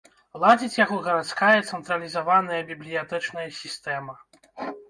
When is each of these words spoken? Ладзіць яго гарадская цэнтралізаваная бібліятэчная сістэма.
Ладзіць 0.43 0.77
яго 0.85 0.95
гарадская 1.07 1.59
цэнтралізаваная 1.69 2.61
бібліятэчная 2.73 3.47
сістэма. 3.63 4.19